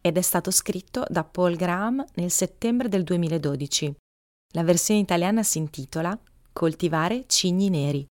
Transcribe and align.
ed 0.00 0.16
è 0.16 0.22
stato 0.22 0.50
scritto 0.50 1.04
da 1.08 1.24
Paul 1.24 1.56
Graham 1.56 2.04
nel 2.14 2.30
settembre 2.30 2.88
del 2.88 3.04
2012. 3.04 3.94
La 4.54 4.62
versione 4.62 5.00
italiana 5.00 5.42
si 5.42 5.58
intitola 5.58 6.18
Coltivare 6.52 7.24
cigni 7.26 7.68
neri. 7.70 8.04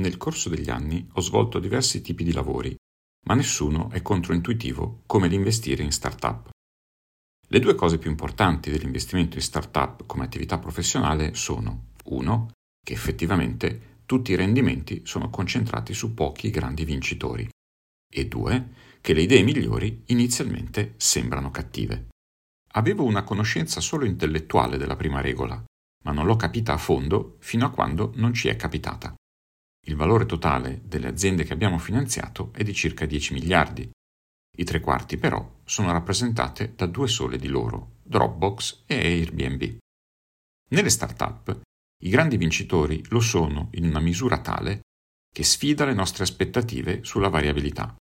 Nel 0.00 0.16
corso 0.16 0.48
degli 0.48 0.70
anni 0.70 1.06
ho 1.12 1.20
svolto 1.20 1.58
diversi 1.58 2.02
tipi 2.02 2.24
di 2.24 2.32
lavori, 2.32 2.76
ma 3.26 3.34
nessuno 3.34 3.90
è 3.90 4.02
controintuitivo 4.02 5.02
come 5.06 5.28
l'investire 5.28 5.82
in 5.82 5.92
start-up. 5.92 6.50
Le 7.46 7.58
due 7.58 7.74
cose 7.74 7.98
più 7.98 8.10
importanti 8.10 8.70
dell'investimento 8.70 9.36
in 9.36 9.42
start-up 9.42 10.06
come 10.06 10.24
attività 10.24 10.58
professionale 10.58 11.34
sono 11.34 11.90
1. 12.04 12.50
che 12.84 12.92
effettivamente 12.92 14.00
tutti 14.06 14.32
i 14.32 14.36
rendimenti 14.36 15.02
sono 15.04 15.30
concentrati 15.30 15.94
su 15.94 16.14
pochi 16.14 16.50
grandi 16.50 16.84
vincitori 16.84 17.48
e 18.12 18.26
2 18.26 18.68
che 19.02 19.12
le 19.14 19.22
idee 19.22 19.42
migliori 19.42 20.04
inizialmente 20.06 20.94
sembrano 20.96 21.50
cattive. 21.50 22.06
Avevo 22.74 23.04
una 23.04 23.24
conoscenza 23.24 23.80
solo 23.80 24.04
intellettuale 24.04 24.78
della 24.78 24.94
prima 24.94 25.20
regola, 25.20 25.62
ma 26.04 26.12
non 26.12 26.24
l'ho 26.24 26.36
capita 26.36 26.72
a 26.72 26.78
fondo 26.78 27.36
fino 27.40 27.66
a 27.66 27.70
quando 27.70 28.12
non 28.14 28.32
ci 28.32 28.46
è 28.46 28.54
capitata. 28.54 29.12
Il 29.86 29.96
valore 29.96 30.24
totale 30.24 30.82
delle 30.84 31.08
aziende 31.08 31.42
che 31.42 31.52
abbiamo 31.52 31.78
finanziato 31.78 32.52
è 32.54 32.62
di 32.62 32.72
circa 32.72 33.04
10 33.04 33.32
miliardi. 33.34 33.90
I 34.56 34.64
tre 34.64 34.78
quarti 34.78 35.16
però 35.16 35.60
sono 35.64 35.90
rappresentate 35.90 36.74
da 36.76 36.86
due 36.86 37.08
sole 37.08 37.38
di 37.38 37.48
loro, 37.48 37.96
Dropbox 38.04 38.84
e 38.86 38.94
Airbnb. 38.94 39.78
Nelle 40.70 40.90
start-up 40.90 41.60
i 42.04 42.08
grandi 42.08 42.36
vincitori 42.36 43.04
lo 43.08 43.20
sono 43.20 43.68
in 43.72 43.84
una 43.84 44.00
misura 44.00 44.40
tale 44.40 44.82
che 45.28 45.42
sfida 45.42 45.84
le 45.84 45.94
nostre 45.94 46.22
aspettative 46.22 47.02
sulla 47.02 47.28
variabilità. 47.28 47.96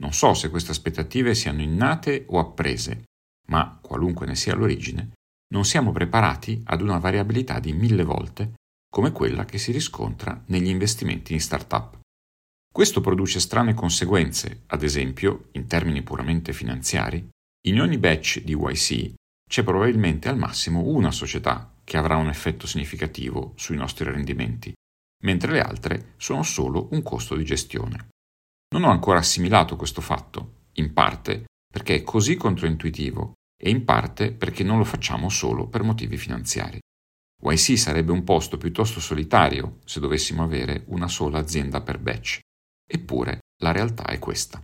Non 0.00 0.12
so 0.12 0.34
se 0.34 0.48
queste 0.48 0.70
aspettative 0.70 1.34
siano 1.34 1.60
innate 1.60 2.24
o 2.28 2.38
apprese, 2.38 3.04
ma, 3.48 3.78
qualunque 3.80 4.26
ne 4.26 4.34
sia 4.34 4.54
l'origine, 4.54 5.12
non 5.52 5.64
siamo 5.64 5.92
preparati 5.92 6.62
ad 6.66 6.80
una 6.80 6.98
variabilità 6.98 7.58
di 7.60 7.72
mille 7.72 8.04
volte 8.04 8.54
come 8.88 9.12
quella 9.12 9.44
che 9.44 9.58
si 9.58 9.72
riscontra 9.72 10.42
negli 10.46 10.68
investimenti 10.68 11.32
in 11.32 11.40
start-up. 11.40 11.98
Questo 12.72 13.00
produce 13.00 13.40
strane 13.40 13.74
conseguenze, 13.74 14.62
ad 14.66 14.82
esempio, 14.82 15.48
in 15.52 15.66
termini 15.66 16.02
puramente 16.02 16.52
finanziari, 16.52 17.28
in 17.66 17.80
ogni 17.80 17.98
batch 17.98 18.42
di 18.42 18.54
YC 18.54 19.14
c'è 19.48 19.64
probabilmente 19.64 20.28
al 20.28 20.38
massimo 20.38 20.86
una 20.86 21.10
società 21.10 21.74
che 21.84 21.96
avrà 21.96 22.16
un 22.16 22.28
effetto 22.28 22.66
significativo 22.66 23.52
sui 23.56 23.76
nostri 23.76 24.04
rendimenti, 24.04 24.72
mentre 25.24 25.52
le 25.52 25.60
altre 25.60 26.14
sono 26.16 26.44
solo 26.44 26.88
un 26.92 27.02
costo 27.02 27.34
di 27.34 27.44
gestione. 27.44 28.09
Non 28.72 28.84
ho 28.84 28.90
ancora 28.90 29.18
assimilato 29.18 29.74
questo 29.74 30.00
fatto, 30.00 30.66
in 30.74 30.92
parte 30.92 31.46
perché 31.70 31.96
è 31.96 32.02
così 32.02 32.36
controintuitivo 32.36 33.34
e 33.60 33.68
in 33.68 33.84
parte 33.84 34.32
perché 34.32 34.62
non 34.62 34.78
lo 34.78 34.84
facciamo 34.84 35.28
solo 35.28 35.66
per 35.66 35.82
motivi 35.82 36.16
finanziari. 36.16 36.78
YC 37.42 37.76
sarebbe 37.76 38.12
un 38.12 38.22
posto 38.22 38.58
piuttosto 38.58 39.00
solitario 39.00 39.78
se 39.84 39.98
dovessimo 39.98 40.44
avere 40.44 40.84
una 40.88 41.08
sola 41.08 41.38
azienda 41.38 41.80
per 41.80 41.98
batch. 41.98 42.38
Eppure 42.86 43.40
la 43.62 43.72
realtà 43.72 44.04
è 44.04 44.18
questa. 44.18 44.60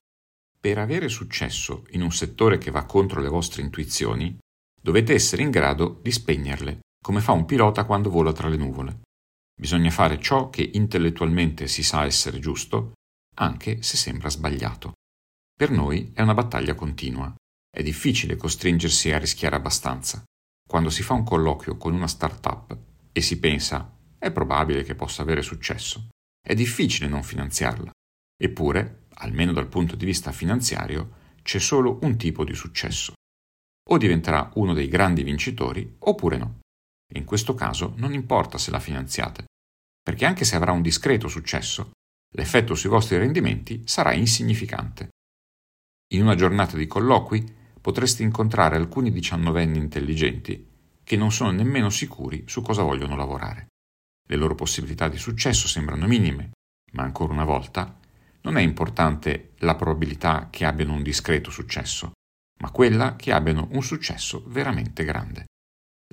Per 0.59 0.79
avere 0.79 1.09
successo 1.09 1.85
in 1.91 2.03
un 2.03 2.13
settore 2.13 2.59
che 2.59 2.71
va 2.71 2.85
contro 2.85 3.21
le 3.21 3.29
vostre 3.29 3.63
intuizioni, 3.63 4.37
dovete 4.81 5.15
essere 5.15 5.43
in 5.43 5.51
grado 5.51 5.99
di 6.03 6.13
spegnerle, 6.13 6.81
come 7.03 7.21
fa 7.21 7.33
un 7.33 7.45
pilota 7.45 7.85
quando 7.85 8.11
vola 8.11 8.33
tra 8.33 8.49
le 8.49 8.57
nuvole. 8.57 9.01
Bisogna 9.59 9.91
fare 9.91 10.21
ciò 10.21 10.49
che 10.51 10.71
intellettualmente 10.75 11.67
si 11.67 11.83
sa 11.83 12.05
essere 12.05 12.39
giusto 12.39 12.93
anche 13.37 13.83
se 13.83 13.97
sembra 13.97 14.29
sbagliato. 14.29 14.93
Per 15.55 15.71
noi 15.71 16.13
è 16.15 16.23
una 16.23 16.35
battaglia 16.35 16.75
continua. 16.75 17.35
È 17.71 17.83
difficile 17.83 18.37
costringersi 18.37 19.13
a 19.13 19.19
rischiare 19.19 19.57
abbastanza. 19.57 20.23
Quando 20.67 20.91
si 20.91 21.03
fa 21.03 21.15
un 21.15 21.25
colloquio 21.25 21.77
con 21.77 21.95
una 21.95 22.09
startup 22.09 22.77
e 23.13 23.21
si 23.21 23.39
pensa 23.39 23.95
è 24.19 24.31
probabile 24.31 24.83
che 24.83 24.95
possa 24.95 25.23
avere 25.23 25.43
successo, 25.43 26.09
è 26.41 26.55
difficile 26.55 27.09
non 27.09 27.23
finanziarla. 27.23 27.91
Eppure, 28.39 29.07
almeno 29.15 29.53
dal 29.53 29.69
punto 29.69 29.97
di 29.97 30.05
vista 30.05 30.33
finanziario, 30.33 31.25
c'è 31.43 31.59
solo 31.59 31.99
un 32.03 32.17
tipo 32.17 32.45
di 32.45 32.55
successo. 32.55 33.13
O 33.89 33.99
diventerà 33.99 34.51
uno 34.55 34.75
dei 34.75 34.89
grandi 34.89 35.23
vincitori 35.23 35.97
oppure 36.01 36.37
no. 36.37 36.59
In 37.15 37.25
questo 37.25 37.55
caso 37.55 37.95
non 37.97 38.13
importa 38.13 38.59
se 38.59 38.71
la 38.71 38.81
finanziate, 38.81 39.45
perché 40.03 40.25
anche 40.25 40.45
se 40.45 40.57
avrà 40.57 40.73
un 40.73 40.83
discreto 40.83 41.29
successo, 41.29 41.93
l'effetto 42.37 42.75
sui 42.75 42.91
vostri 42.91 43.17
rendimenti 43.17 43.83
sarà 43.87 44.13
insignificante. 44.13 45.09
In 46.13 46.23
una 46.23 46.35
giornata 46.35 46.77
di 46.77 46.87
colloqui 46.87 47.45
potreste 47.81 48.23
incontrare 48.23 48.77
alcuni 48.77 49.11
diciannovenni 49.11 49.79
intelligenti 49.79 50.69
che 51.03 51.17
non 51.17 51.33
sono 51.33 51.51
nemmeno 51.51 51.89
sicuri 51.89 52.45
su 52.47 52.61
cosa 52.61 52.83
vogliono 52.83 53.17
lavorare. 53.17 53.69
Le 54.29 54.37
loro 54.37 54.55
possibilità 54.55 55.09
di 55.09 55.17
successo 55.17 55.67
sembrano 55.67 56.07
minime, 56.07 56.51
ma 56.93 57.05
ancora 57.05 57.33
una 57.33 57.45
volta 57.45 57.99
non 58.43 58.57
è 58.57 58.61
importante 58.61 59.53
la 59.59 59.75
probabilità 59.75 60.49
che 60.51 60.65
abbiano 60.65 60.93
un 60.93 61.03
discreto 61.03 61.51
successo, 61.51 62.13
ma 62.61 62.71
quella 62.71 63.17
che 63.17 63.33
abbiano 63.33 63.69
un 63.73 63.83
successo 63.83 64.45
veramente 64.47 65.05
grande. 65.05 65.47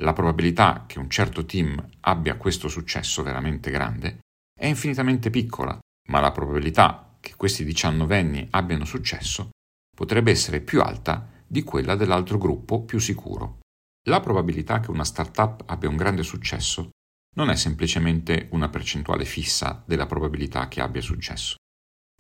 La 0.02 0.14
probabilità 0.14 0.86
che 0.88 1.00
un 1.00 1.10
certo 1.10 1.46
team 1.46 1.86
abbia 2.02 2.38
questo 2.38 2.70
successo 2.70 3.24
veramente 3.24 3.72
grande 3.72 4.20
è 4.58 4.68
infinitamente 4.68 5.30
piccola 5.30 5.78
ma 6.10 6.20
la 6.20 6.32
probabilità 6.32 7.18
che 7.20 7.36
questi 7.36 7.64
diciannovenni 7.64 8.48
abbiano 8.52 8.86
successo 8.86 9.50
potrebbe 9.96 10.32
essere 10.32 10.60
più 10.60 10.82
alta 10.82 11.30
di 11.46 11.64
quella 11.64 11.96
dell'altro 11.96 12.38
gruppo 12.38 12.84
più 12.84 13.00
sicuro. 13.00 13.60
La 14.08 14.20
probabilità 14.20 14.80
che 14.80 14.92
una 14.92 15.06
startup 15.06 15.64
abbia 15.68 15.88
un 15.88 15.96
grande 15.96 16.24
successo 16.24 16.90
non 17.36 17.50
è 17.50 17.56
semplicemente 17.56 18.50
una 18.52 18.70
percentuale 18.70 19.26
fissa 19.26 19.82
della 19.86 20.06
probabilità 20.06 20.68
che 20.68 20.82
abbia 20.82 21.02
successo. 21.02 21.56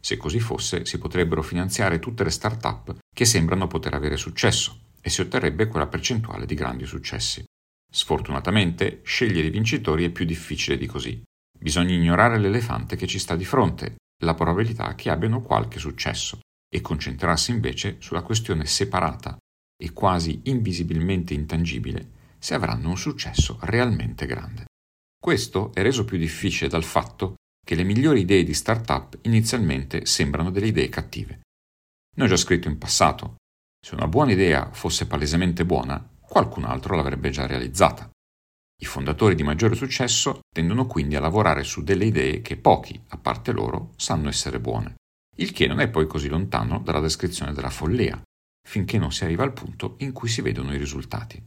Se 0.01 0.17
così 0.17 0.39
fosse, 0.39 0.85
si 0.85 0.97
potrebbero 0.97 1.41
finanziare 1.41 1.99
tutte 1.99 2.23
le 2.23 2.29
startup 2.29 2.97
che 3.13 3.25
sembrano 3.25 3.67
poter 3.67 3.93
avere 3.93 4.17
successo 4.17 4.91
e 5.01 5.09
si 5.09 5.21
otterrebbe 5.21 5.67
quella 5.67 5.87
percentuale 5.87 6.45
di 6.45 6.55
grandi 6.55 6.85
successi. 6.85 7.43
Sfortunatamente, 7.91 9.01
scegliere 9.03 9.47
i 9.47 9.51
vincitori 9.51 10.05
è 10.05 10.09
più 10.09 10.25
difficile 10.25 10.77
di 10.77 10.87
così. 10.87 11.21
Bisogna 11.63 11.93
ignorare 11.93 12.39
l'elefante 12.39 12.97
che 12.97 13.07
ci 13.07 13.19
sta 13.19 13.37
di 13.37 13.45
fronte, 13.45 13.95
la 14.25 14.33
probabilità 14.33 14.95
che 14.95 15.09
abbiano 15.09 15.41
qualche 15.41 15.79
successo, 15.79 16.39
e 16.67 16.81
concentrarsi 16.81 17.51
invece 17.51 17.95
sulla 17.99 18.21
questione 18.21 18.65
separata 18.65 19.37
e 19.81 19.93
quasi 19.93 20.41
invisibilmente 20.45 21.33
intangibile 21.33 22.35
se 22.37 22.53
avranno 22.53 22.89
un 22.89 22.97
successo 22.97 23.59
realmente 23.61 24.25
grande. 24.25 24.65
Questo 25.17 25.73
è 25.73 25.81
reso 25.81 26.03
più 26.03 26.17
difficile 26.17 26.69
dal 26.69 26.83
fatto 26.83 27.35
che 27.65 27.75
le 27.75 27.83
migliori 27.83 28.19
idee 28.19 28.43
di 28.43 28.53
startup 28.53 29.17
inizialmente 29.21 30.05
sembrano 30.05 30.51
delle 30.51 30.67
idee 30.67 30.89
cattive. 30.89 31.43
Ne 32.17 32.23
ho 32.25 32.27
già 32.27 32.35
scritto 32.35 32.67
in 32.67 32.77
passato. 32.77 33.35
Se 33.79 33.95
una 33.95 34.09
buona 34.09 34.33
idea 34.33 34.69
fosse 34.73 35.07
palesemente 35.07 35.63
buona, 35.63 36.05
qualcun 36.19 36.65
altro 36.65 36.97
l'avrebbe 36.97 37.29
già 37.29 37.47
realizzata. 37.47 38.09
I 38.83 38.85
fondatori 38.85 39.33
di 39.33 39.43
maggiore 39.43 39.75
successo 39.75 40.41
tendono 40.53 40.85
quindi 40.87 41.15
a 41.15 41.21
lavorare 41.21 41.63
su 41.63 41.83
delle 41.83 42.03
idee 42.03 42.41
che 42.41 42.57
pochi, 42.57 43.01
a 43.07 43.17
parte 43.17 43.53
loro, 43.53 43.93
sanno 43.95 44.27
essere 44.27 44.59
buone. 44.59 44.95
Il 45.37 45.53
che 45.53 45.67
non 45.67 45.79
è 45.79 45.87
poi 45.87 46.05
così 46.05 46.27
lontano 46.27 46.79
dalla 46.79 46.99
descrizione 46.99 47.53
della 47.53 47.69
follia, 47.69 48.21
finché 48.61 48.97
non 48.97 49.13
si 49.13 49.23
arriva 49.23 49.45
al 49.45 49.53
punto 49.53 49.95
in 49.99 50.11
cui 50.11 50.27
si 50.27 50.41
vedono 50.41 50.73
i 50.73 50.77
risultati. 50.77 51.41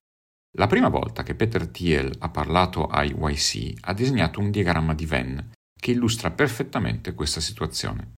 La 0.57 0.67
prima 0.67 0.89
volta 0.89 1.23
che 1.23 1.35
Peter 1.35 1.69
Thiel 1.69 2.11
ha 2.21 2.31
parlato 2.31 2.87
ai 2.87 3.15
YC 3.15 3.81
ha 3.83 3.93
disegnato 3.93 4.41
un 4.41 4.51
diagramma 4.51 4.95
di 4.95 5.05
Venn 5.05 5.39
che 5.79 5.91
illustra 5.91 6.31
perfettamente 6.31 7.13
questa 7.13 7.43
situazione. 7.43 8.15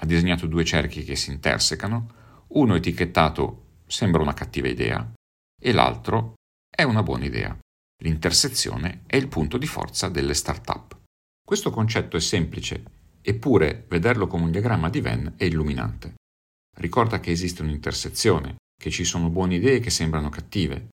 Ha 0.00 0.06
disegnato 0.06 0.46
due 0.46 0.64
cerchi 0.64 1.04
che 1.04 1.14
si 1.14 1.30
intersecano, 1.30 2.46
uno 2.52 2.74
etichettato 2.74 3.80
sembra 3.86 4.22
una 4.22 4.32
cattiva 4.32 4.68
idea 4.68 5.12
e 5.60 5.72
l'altro 5.72 6.36
è 6.74 6.84
una 6.84 7.02
buona 7.02 7.26
idea. 7.26 7.54
L'intersezione 8.02 9.02
è 9.06 9.14
il 9.14 9.28
punto 9.28 9.58
di 9.58 9.66
forza 9.66 10.08
delle 10.08 10.34
start-up. 10.34 10.98
Questo 11.44 11.70
concetto 11.70 12.16
è 12.16 12.20
semplice, 12.20 12.82
eppure 13.20 13.86
vederlo 13.88 14.26
come 14.26 14.44
un 14.44 14.50
diagramma 14.50 14.90
di 14.90 15.00
Venn 15.00 15.28
è 15.36 15.44
illuminante. 15.44 16.14
Ricorda 16.78 17.20
che 17.20 17.30
esiste 17.30 17.62
un'intersezione, 17.62 18.56
che 18.74 18.90
ci 18.90 19.04
sono 19.04 19.30
buone 19.30 19.54
idee 19.54 19.78
che 19.78 19.90
sembrano 19.90 20.30
cattive, 20.30 20.88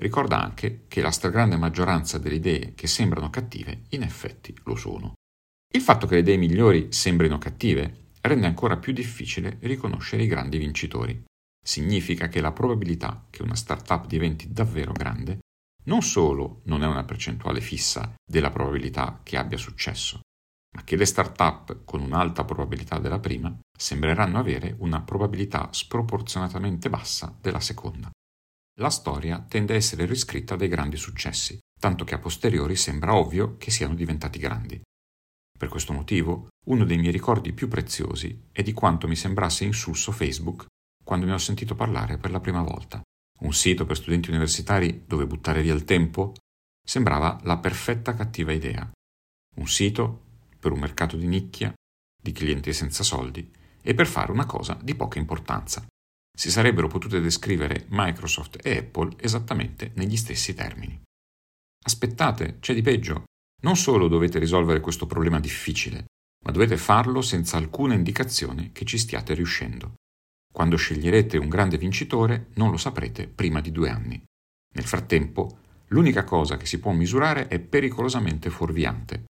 ricorda 0.00 0.42
anche 0.42 0.84
che 0.88 1.02
la 1.02 1.10
stragrande 1.10 1.56
maggioranza 1.56 2.16
delle 2.16 2.36
idee 2.36 2.72
che 2.74 2.86
sembrano 2.86 3.28
cattive 3.28 3.82
in 3.90 4.02
effetti 4.02 4.56
lo 4.64 4.74
sono. 4.74 5.12
Il 5.70 5.82
fatto 5.82 6.06
che 6.06 6.14
le 6.14 6.20
idee 6.20 6.38
migliori 6.38 6.92
sembrino 6.92 7.36
cattive 7.36 8.12
rende 8.22 8.46
ancora 8.46 8.78
più 8.78 8.94
difficile 8.94 9.58
riconoscere 9.60 10.22
i 10.22 10.28
grandi 10.28 10.56
vincitori. 10.56 11.24
Significa 11.62 12.28
che 12.28 12.40
la 12.40 12.52
probabilità 12.52 13.26
che 13.28 13.42
una 13.42 13.54
startup 13.54 14.06
diventi 14.06 14.50
davvero 14.50 14.92
grande 14.92 15.40
non 15.84 16.02
solo 16.02 16.60
non 16.64 16.82
è 16.82 16.86
una 16.86 17.04
percentuale 17.04 17.60
fissa 17.60 18.14
della 18.24 18.50
probabilità 18.50 19.20
che 19.22 19.36
abbia 19.36 19.58
successo, 19.58 20.20
ma 20.74 20.84
che 20.84 20.96
le 20.96 21.04
start-up 21.04 21.84
con 21.84 22.00
un'alta 22.00 22.44
probabilità 22.44 22.98
della 22.98 23.20
prima 23.20 23.56
sembreranno 23.76 24.38
avere 24.38 24.74
una 24.78 25.02
probabilità 25.02 25.68
sproporzionatamente 25.72 26.88
bassa 26.88 27.36
della 27.40 27.60
seconda. 27.60 28.10
La 28.80 28.90
storia 28.90 29.44
tende 29.46 29.74
a 29.74 29.76
essere 29.76 30.04
riscritta 30.04 30.56
dai 30.56 30.68
grandi 30.68 30.96
successi, 30.96 31.58
tanto 31.78 32.04
che 32.04 32.14
a 32.14 32.18
posteriori 32.18 32.74
sembra 32.74 33.14
ovvio 33.14 33.56
che 33.56 33.70
siano 33.70 33.94
diventati 33.94 34.38
grandi. 34.38 34.80
Per 35.56 35.68
questo 35.68 35.92
motivo, 35.92 36.48
uno 36.66 36.84
dei 36.84 36.98
miei 36.98 37.12
ricordi 37.12 37.52
più 37.52 37.68
preziosi 37.68 38.48
è 38.50 38.62
di 38.62 38.72
quanto 38.72 39.06
mi 39.06 39.14
sembrasse 39.14 39.64
insulso 39.64 40.10
Facebook 40.10 40.66
quando 41.04 41.26
ne 41.26 41.34
ho 41.34 41.38
sentito 41.38 41.76
parlare 41.76 42.18
per 42.18 42.32
la 42.32 42.40
prima 42.40 42.62
volta. 42.62 43.00
Un 43.40 43.52
sito 43.52 43.84
per 43.84 43.96
studenti 43.96 44.30
universitari 44.30 45.04
dove 45.06 45.26
buttare 45.26 45.62
via 45.62 45.74
il 45.74 45.84
tempo 45.84 46.34
sembrava 46.84 47.38
la 47.42 47.58
perfetta 47.58 48.14
cattiva 48.14 48.52
idea. 48.52 48.88
Un 49.56 49.66
sito 49.66 50.22
per 50.58 50.72
un 50.72 50.78
mercato 50.78 51.16
di 51.16 51.26
nicchia, 51.26 51.72
di 52.22 52.32
clienti 52.32 52.72
senza 52.72 53.02
soldi 53.02 53.50
e 53.82 53.94
per 53.94 54.06
fare 54.06 54.32
una 54.32 54.46
cosa 54.46 54.78
di 54.82 54.94
poca 54.94 55.18
importanza. 55.18 55.86
Si 56.36 56.50
sarebbero 56.50 56.88
potute 56.88 57.20
descrivere 57.20 57.86
Microsoft 57.90 58.58
e 58.66 58.78
Apple 58.78 59.14
esattamente 59.18 59.92
negli 59.94 60.16
stessi 60.16 60.54
termini. 60.54 61.00
Aspettate, 61.84 62.58
c'è 62.60 62.74
di 62.74 62.82
peggio. 62.82 63.24
Non 63.62 63.76
solo 63.76 64.08
dovete 64.08 64.38
risolvere 64.38 64.80
questo 64.80 65.06
problema 65.06 65.38
difficile, 65.38 66.06
ma 66.44 66.50
dovete 66.50 66.76
farlo 66.76 67.20
senza 67.20 67.56
alcuna 67.56 67.94
indicazione 67.94 68.72
che 68.72 68.84
ci 68.84 68.98
stiate 68.98 69.34
riuscendo. 69.34 69.94
Quando 70.54 70.76
sceglierete 70.76 71.36
un 71.36 71.48
grande 71.48 71.78
vincitore 71.78 72.50
non 72.54 72.70
lo 72.70 72.76
saprete 72.76 73.26
prima 73.26 73.60
di 73.60 73.72
due 73.72 73.90
anni. 73.90 74.22
Nel 74.74 74.84
frattempo, 74.84 75.58
l'unica 75.88 76.22
cosa 76.22 76.56
che 76.56 76.66
si 76.66 76.78
può 76.78 76.92
misurare 76.92 77.48
è 77.48 77.58
pericolosamente 77.58 78.50
fuorviante 78.50 79.24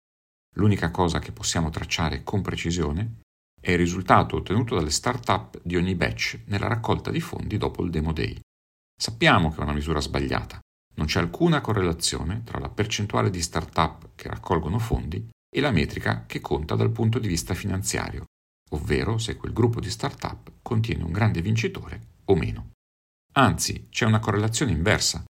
L'unica 0.56 0.90
cosa 0.90 1.18
che 1.18 1.32
possiamo 1.32 1.70
tracciare 1.70 2.22
con 2.24 2.42
precisione 2.42 3.20
è 3.58 3.70
il 3.70 3.78
risultato 3.78 4.36
ottenuto 4.36 4.74
dalle 4.74 4.90
start-up 4.90 5.58
di 5.62 5.76
ogni 5.76 5.94
batch 5.94 6.40
nella 6.46 6.68
raccolta 6.68 7.10
di 7.10 7.20
fondi 7.20 7.56
dopo 7.56 7.82
il 7.82 7.90
Demo 7.90 8.12
Day. 8.12 8.38
Sappiamo 8.94 9.50
che 9.50 9.60
è 9.60 9.62
una 9.62 9.72
misura 9.72 10.00
sbagliata. 10.00 10.58
Non 10.94 11.06
c'è 11.06 11.20
alcuna 11.20 11.62
correlazione 11.62 12.42
tra 12.44 12.58
la 12.58 12.68
percentuale 12.68 13.30
di 13.30 13.40
start-up 13.40 14.10
che 14.14 14.28
raccolgono 14.28 14.78
fondi 14.78 15.26
e 15.48 15.60
la 15.60 15.70
metrica 15.70 16.26
che 16.26 16.40
conta 16.40 16.74
dal 16.74 16.90
punto 16.90 17.18
di 17.18 17.28
vista 17.28 17.54
finanziario, 17.54 18.24
ovvero 18.72 19.18
se 19.18 19.36
quel 19.36 19.52
gruppo 19.52 19.80
di 19.80 19.90
start-up 19.90 20.52
contiene 20.62 21.04
un 21.04 21.12
grande 21.12 21.40
vincitore 21.40 22.00
o 22.26 22.36
meno. 22.36 22.70
Anzi, 23.34 23.86
c'è 23.88 24.04
una 24.04 24.18
correlazione 24.18 24.72
inversa. 24.72 25.24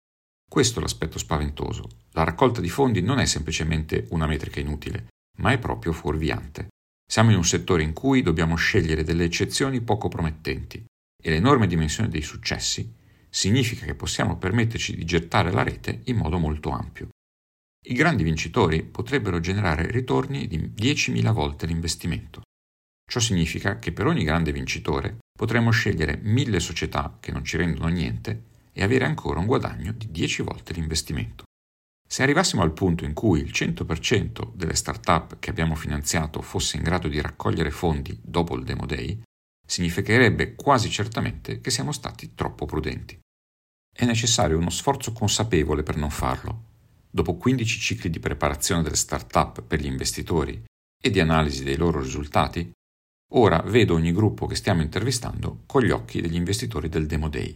Questo 0.49 0.79
è 0.79 0.83
l'aspetto 0.83 1.19
spaventoso. 1.19 1.89
La 2.13 2.25
raccolta 2.25 2.61
di 2.61 2.69
fondi 2.69 3.01
non 3.01 3.19
è 3.19 3.27
semplicemente 3.27 4.07
una 4.11 4.27
metrica 4.27 4.61
inutile, 4.61 5.09
ma 5.39 5.53
è 5.53 5.59
proprio 5.59 5.93
fuorviante. 5.93 6.69
Siamo 7.09 7.31
in 7.31 7.37
un 7.37 7.45
settore 7.45 7.83
in 7.83 7.93
cui 7.93 8.23
dobbiamo 8.23 8.57
scegliere 8.57 9.05
delle 9.05 9.25
eccezioni 9.25 9.81
poco 9.81 10.09
promettenti 10.09 10.85
e 11.23 11.31
l'enorme 11.31 11.67
dimensione 11.67 12.09
dei 12.09 12.23
successi 12.23 13.01
significa 13.29 13.87
che 13.87 13.95
possiamo 13.95 14.37
permetterci 14.37 14.95
di 14.95 15.05
gettare 15.05 15.51
la 15.51 15.63
rete 15.63 16.03
in 16.05 16.17
modo 16.17 16.39
molto 16.39 16.71
ampio. 16.71 17.09
I 17.87 17.95
grandi 17.95 18.23
vincitori 18.23 18.83
potrebbero 18.83 19.41
generare 19.41 19.91
ritorni 19.91 20.47
di 20.47 20.59
10.000 20.59 21.33
volte 21.33 21.67
l'investimento. 21.67 22.43
Ciò 23.13 23.21
significa 23.21 23.79
che 23.79 23.93
per 23.93 24.07
ogni 24.07 24.25
grande 24.25 24.53
vincitore 24.53 25.19
potremmo 25.39 25.71
scegliere 25.71 26.19
mille 26.23 26.61
società 26.61 27.19
che 27.21 27.31
non 27.31 27.45
ci 27.45 27.59
rendono 27.59 27.89
niente 27.89 28.45
e 28.73 28.83
avere 28.83 29.05
ancora 29.05 29.39
un 29.39 29.45
guadagno 29.45 29.93
di 29.93 30.11
10 30.11 30.41
volte 30.41 30.73
l'investimento. 30.73 31.45
Se 32.09 32.23
arrivassimo 32.23 32.63
al 32.63 32.73
punto 32.73 33.05
in 33.05 33.13
cui 33.13 33.41
il 33.41 33.51
100% 33.51 34.55
delle 34.55 34.75
start-up 34.75 35.39
che 35.41 35.51
abbiamo 35.51 35.75
finanziato 35.75 36.41
fosse 36.41 36.79
in 36.79 36.85
grado 36.85 37.09
di 37.09 37.21
raccogliere 37.21 37.71
fondi 37.71 38.19
dopo 38.23 38.57
il 38.57 38.65
Demo 38.65 38.87
Day, 38.87 39.21
significherebbe 39.67 40.55
quasi 40.55 40.89
certamente 40.89 41.61
che 41.61 41.71
siamo 41.71 41.93
stati 41.93 42.33
troppo 42.33 42.65
prudenti. 42.65 43.19
È 43.95 44.07
necessario 44.07 44.57
uno 44.57 44.71
sforzo 44.71 45.13
consapevole 45.13 45.83
per 45.83 45.99
non 45.99 46.09
farlo. 46.09 46.65
Dopo 47.11 47.37
15 47.37 47.79
cicli 47.79 48.09
di 48.09 48.21
preparazione 48.21 48.83
delle 48.83 48.97
start-up 48.97 49.61
per 49.65 49.83
gli 49.83 49.87
investitori 49.87 50.65
e 50.99 51.11
di 51.11 51.21
analisi 51.21 51.63
dei 51.63 51.77
loro 51.77 52.01
risultati, 52.01 52.73
ora 53.35 53.61
vedo 53.63 53.95
ogni 53.95 54.13
gruppo 54.13 54.47
che 54.47 54.55
stiamo 54.55 54.83
intervistando 54.83 55.63
con 55.67 55.83
gli 55.83 55.91
occhi 55.91 56.21
degli 56.21 56.37
investitori 56.37 56.89
del 56.89 57.07
Demo 57.07 57.29
Day, 57.29 57.53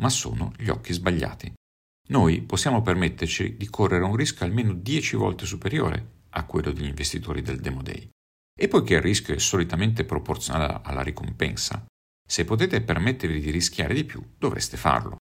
ma 0.00 0.08
sono 0.08 0.52
gli 0.56 0.68
occhi 0.68 0.92
sbagliati 0.92 1.52
noi 2.10 2.42
possiamo 2.42 2.82
permetterci 2.82 3.56
di 3.56 3.68
correre 3.68 4.04
un 4.04 4.16
rischio 4.16 4.44
almeno 4.44 4.72
10 4.72 5.16
volte 5.16 5.46
superiore 5.46 6.18
a 6.30 6.44
quello 6.44 6.72
degli 6.72 6.86
investitori 6.86 7.40
del 7.40 7.60
Demo 7.60 7.82
Day. 7.82 8.08
E 8.58 8.68
poiché 8.68 8.94
il 8.94 9.00
rischio 9.00 9.34
è 9.34 9.38
solitamente 9.38 10.04
proporzionale 10.04 10.80
alla 10.82 11.02
ricompensa, 11.02 11.84
se 12.26 12.44
potete 12.44 12.82
permettervi 12.82 13.40
di 13.40 13.50
rischiare 13.50 13.94
di 13.94 14.04
più, 14.04 14.22
dovreste 14.36 14.76
farlo. 14.76 15.18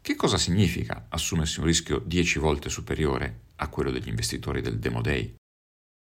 Che 0.00 0.14
cosa 0.14 0.36
significa 0.36 1.06
assumersi 1.08 1.60
un 1.60 1.66
rischio 1.66 1.98
10 1.98 2.38
volte 2.38 2.68
superiore 2.68 3.44
a 3.56 3.68
quello 3.68 3.90
degli 3.90 4.08
investitori 4.08 4.60
del 4.60 4.78
Demo 4.78 5.00
Day? 5.00 5.34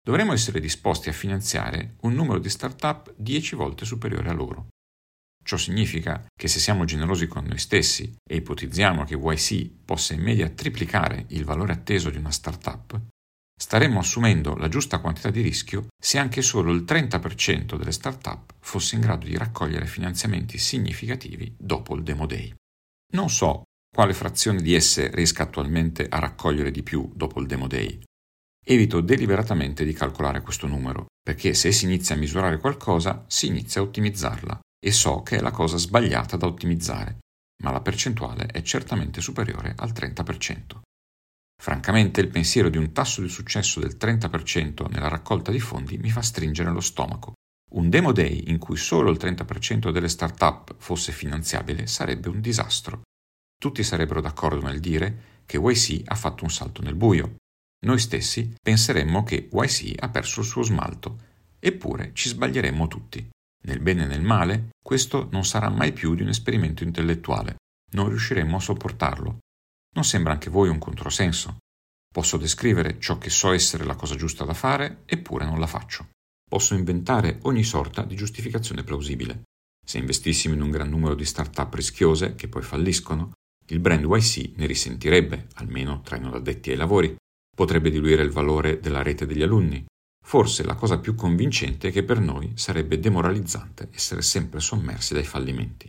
Dovremmo 0.08 0.32
essere 0.32 0.58
disposti 0.58 1.10
a 1.10 1.12
finanziare 1.12 1.96
un 2.00 2.14
numero 2.14 2.38
di 2.38 2.48
start-up 2.48 3.12
10 3.18 3.54
volte 3.56 3.84
superiore 3.84 4.30
a 4.30 4.32
loro. 4.32 4.68
Ciò 5.44 5.58
significa 5.58 6.24
che 6.34 6.48
se 6.48 6.60
siamo 6.60 6.86
generosi 6.86 7.26
con 7.26 7.44
noi 7.44 7.58
stessi 7.58 8.16
e 8.26 8.36
ipotizziamo 8.36 9.04
che 9.04 9.16
YC 9.16 9.70
possa 9.84 10.14
in 10.14 10.22
media 10.22 10.48
triplicare 10.48 11.26
il 11.28 11.44
valore 11.44 11.74
atteso 11.74 12.08
di 12.08 12.16
una 12.16 12.30
startup, 12.30 12.98
staremmo 13.60 13.98
assumendo 13.98 14.54
la 14.54 14.68
giusta 14.68 14.98
quantità 14.98 15.28
di 15.28 15.42
rischio 15.42 15.88
se 16.02 16.16
anche 16.16 16.40
solo 16.40 16.72
il 16.72 16.84
30% 16.84 17.76
delle 17.76 17.92
startup 17.92 18.54
fosse 18.60 18.94
in 18.94 19.02
grado 19.02 19.26
di 19.26 19.36
raccogliere 19.36 19.84
finanziamenti 19.84 20.56
significativi 20.56 21.54
dopo 21.58 21.94
il 21.94 22.02
Demo 22.02 22.24
Day. 22.24 22.54
Non 23.12 23.28
so 23.28 23.64
quale 23.94 24.14
frazione 24.14 24.62
di 24.62 24.72
esse 24.72 25.10
riesca 25.10 25.42
attualmente 25.42 26.08
a 26.08 26.18
raccogliere 26.18 26.70
di 26.70 26.82
più 26.82 27.12
dopo 27.14 27.40
il 27.40 27.46
Demo 27.46 27.66
Day. 27.66 28.06
Evito 28.70 29.00
deliberatamente 29.00 29.82
di 29.82 29.94
calcolare 29.94 30.42
questo 30.42 30.66
numero, 30.66 31.06
perché 31.22 31.54
se 31.54 31.72
si 31.72 31.86
inizia 31.86 32.14
a 32.14 32.18
misurare 32.18 32.58
qualcosa, 32.58 33.24
si 33.26 33.46
inizia 33.46 33.80
a 33.80 33.84
ottimizzarla 33.84 34.60
e 34.78 34.92
so 34.92 35.22
che 35.22 35.38
è 35.38 35.40
la 35.40 35.52
cosa 35.52 35.78
sbagliata 35.78 36.36
da 36.36 36.44
ottimizzare, 36.44 37.16
ma 37.62 37.70
la 37.70 37.80
percentuale 37.80 38.44
è 38.44 38.60
certamente 38.60 39.22
superiore 39.22 39.72
al 39.74 39.92
30%. 39.92 40.80
Francamente 41.56 42.20
il 42.20 42.28
pensiero 42.28 42.68
di 42.68 42.76
un 42.76 42.92
tasso 42.92 43.22
di 43.22 43.30
successo 43.30 43.80
del 43.80 43.96
30% 43.98 44.90
nella 44.90 45.08
raccolta 45.08 45.50
di 45.50 45.60
fondi 45.60 45.96
mi 45.96 46.10
fa 46.10 46.20
stringere 46.20 46.70
lo 46.70 46.82
stomaco. 46.82 47.32
Un 47.70 47.88
demo 47.88 48.12
day 48.12 48.44
in 48.48 48.58
cui 48.58 48.76
solo 48.76 49.10
il 49.10 49.16
30% 49.18 49.90
delle 49.90 50.10
start-up 50.10 50.74
fosse 50.76 51.12
finanziabile 51.12 51.86
sarebbe 51.86 52.28
un 52.28 52.42
disastro. 52.42 53.00
Tutti 53.58 53.82
sarebbero 53.82 54.20
d'accordo 54.20 54.60
nel 54.66 54.78
dire 54.78 55.40
che 55.46 55.56
YC 55.56 56.02
ha 56.04 56.14
fatto 56.14 56.44
un 56.44 56.50
salto 56.50 56.82
nel 56.82 56.94
buio. 56.94 57.36
Noi 57.86 57.98
stessi 57.98 58.54
penseremmo 58.60 59.22
che 59.22 59.48
YC 59.52 59.94
ha 60.02 60.08
perso 60.08 60.40
il 60.40 60.46
suo 60.46 60.62
smalto, 60.62 61.18
eppure 61.60 62.10
ci 62.12 62.28
sbaglieremmo 62.28 62.88
tutti. 62.88 63.28
Nel 63.64 63.80
bene 63.80 64.04
e 64.04 64.06
nel 64.06 64.22
male, 64.22 64.70
questo 64.82 65.28
non 65.30 65.44
sarà 65.44 65.68
mai 65.68 65.92
più 65.92 66.14
di 66.14 66.22
un 66.22 66.28
esperimento 66.28 66.82
intellettuale. 66.82 67.56
Non 67.92 68.08
riusciremo 68.08 68.56
a 68.56 68.60
sopportarlo. 68.60 69.38
Non 69.94 70.04
sembra 70.04 70.32
anche 70.32 70.50
voi 70.50 70.68
un 70.68 70.78
controsenso. 70.78 71.58
Posso 72.12 72.36
descrivere 72.36 72.98
ciò 72.98 73.18
che 73.18 73.30
so 73.30 73.52
essere 73.52 73.84
la 73.84 73.94
cosa 73.94 74.16
giusta 74.16 74.44
da 74.44 74.54
fare, 74.54 75.02
eppure 75.04 75.44
non 75.44 75.58
la 75.58 75.66
faccio. 75.66 76.08
Posso 76.48 76.74
inventare 76.74 77.38
ogni 77.42 77.62
sorta 77.62 78.02
di 78.02 78.16
giustificazione 78.16 78.82
plausibile. 78.82 79.42
Se 79.86 79.98
investissimo 79.98 80.54
in 80.54 80.62
un 80.62 80.70
gran 80.70 80.88
numero 80.88 81.14
di 81.14 81.24
start-up 81.24 81.74
rischiose 81.74 82.34
che 82.34 82.48
poi 82.48 82.62
falliscono, 82.62 83.32
il 83.66 83.80
brand 83.80 84.04
YC 84.04 84.56
ne 84.56 84.66
risentirebbe, 84.66 85.48
almeno 85.54 86.00
tra 86.00 86.16
i 86.16 86.20
non 86.20 86.34
addetti 86.34 86.70
ai 86.70 86.76
lavori. 86.76 87.14
Potrebbe 87.58 87.90
diluire 87.90 88.22
il 88.22 88.30
valore 88.30 88.78
della 88.78 89.02
rete 89.02 89.26
degli 89.26 89.42
alunni, 89.42 89.84
Forse 90.28 90.62
la 90.62 90.74
cosa 90.74 90.98
più 90.98 91.14
convincente 91.14 91.88
è 91.88 91.90
che 91.90 92.04
per 92.04 92.20
noi 92.20 92.52
sarebbe 92.54 93.00
demoralizzante 93.00 93.88
essere 93.94 94.20
sempre 94.20 94.60
sommersi 94.60 95.14
dai 95.14 95.24
fallimenti. 95.24 95.88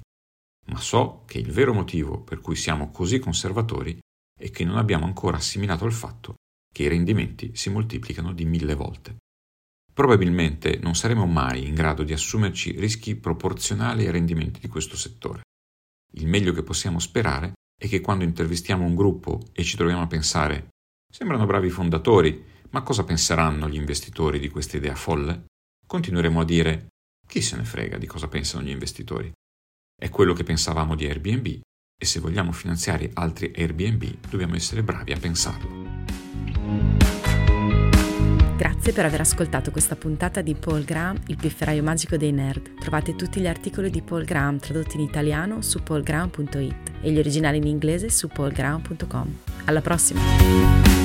Ma 0.67 0.79
so 0.79 1.23
che 1.25 1.39
il 1.39 1.51
vero 1.51 1.73
motivo 1.73 2.21
per 2.21 2.39
cui 2.39 2.55
siamo 2.55 2.89
così 2.89 3.19
conservatori 3.19 3.99
è 4.39 4.49
che 4.49 4.63
non 4.63 4.77
abbiamo 4.77 5.03
ancora 5.03 5.35
assimilato 5.35 5.83
il 5.83 5.91
fatto 5.91 6.35
che 6.73 6.83
i 6.83 6.87
rendimenti 6.87 7.53
si 7.53 7.69
moltiplicano 7.69 8.31
di 8.31 8.45
mille 8.45 8.75
volte. 8.75 9.17
Probabilmente 9.91 10.79
non 10.81 10.95
saremo 10.95 11.25
mai 11.25 11.67
in 11.67 11.75
grado 11.75 12.03
di 12.03 12.13
assumerci 12.13 12.79
rischi 12.79 13.17
proporzionali 13.17 14.05
ai 14.05 14.11
rendimenti 14.11 14.61
di 14.61 14.69
questo 14.69 14.95
settore. 14.95 15.41
Il 16.13 16.27
meglio 16.27 16.53
che 16.53 16.63
possiamo 16.63 16.99
sperare 16.99 17.55
e 17.77 17.89
che 17.89 17.99
quando 17.99 18.23
intervistiamo 18.23 18.85
un 18.85 18.95
gruppo 18.95 19.41
e 19.51 19.65
ci 19.65 19.75
troviamo 19.75 20.03
a 20.03 20.07
pensare 20.07 20.69
sembrano 21.11 21.45
bravi 21.45 21.69
fondatori, 21.69 22.45
ma 22.71 22.81
cosa 22.83 23.03
penseranno 23.03 23.67
gli 23.67 23.75
investitori 23.75 24.39
di 24.39 24.49
questa 24.49 24.77
idea 24.77 24.95
folle? 24.95 25.45
Continueremo 25.85 26.39
a 26.39 26.45
dire 26.45 26.87
chi 27.27 27.41
se 27.41 27.55
ne 27.55 27.63
frega 27.63 27.97
di 27.97 28.05
cosa 28.05 28.27
pensano 28.27 28.63
gli 28.63 28.69
investitori. 28.69 29.31
È 29.95 30.09
quello 30.09 30.33
che 30.33 30.43
pensavamo 30.43 30.95
di 30.95 31.05
Airbnb 31.05 31.59
e 32.01 32.05
se 32.05 32.19
vogliamo 32.19 32.51
finanziare 32.51 33.09
altri 33.13 33.51
Airbnb 33.55 34.27
dobbiamo 34.29 34.55
essere 34.55 34.83
bravi 34.83 35.11
a 35.11 35.19
pensarlo. 35.19 35.87
Grazie 38.55 38.91
per 38.91 39.05
aver 39.05 39.21
ascoltato 39.21 39.71
questa 39.71 39.95
puntata 39.95 40.41
di 40.41 40.53
Paul 40.53 40.83
Graham, 40.83 41.17
il 41.27 41.37
pifferaio 41.37 41.81
magico 41.81 42.17
dei 42.17 42.31
nerd. 42.31 42.79
Trovate 42.79 43.15
tutti 43.15 43.39
gli 43.39 43.47
articoli 43.47 43.89
di 43.89 44.01
Paul 44.01 44.25
Graham 44.25 44.59
tradotti 44.59 44.97
in 44.97 45.01
italiano 45.03 45.61
su 45.61 45.81
paulgraham.it 45.81 46.91
e 47.01 47.11
gli 47.11 47.17
originali 47.17 47.57
in 47.57 47.67
inglese 47.67 48.09
su 48.09 48.27
paulgraham.com. 48.27 49.37
Alla 49.65 49.81
prossima! 49.81 50.98